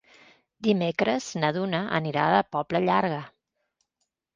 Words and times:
Dimecres 0.67 1.29
na 1.45 1.53
Duna 1.59 1.85
anirà 2.01 2.27
a 2.29 2.35
la 2.39 2.43
Pobla 2.59 2.87
Llarga. 2.91 3.25